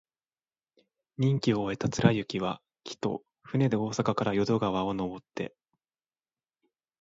[1.19, 5.53] 任期を終えた貫之は、帰途、船で大阪から淀川をのぼって、